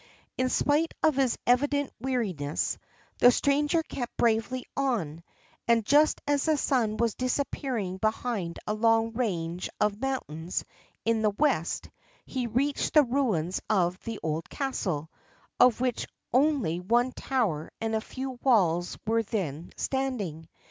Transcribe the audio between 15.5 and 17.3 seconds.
of which only one